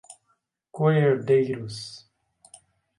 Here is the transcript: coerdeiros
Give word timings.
coerdeiros 0.73 2.09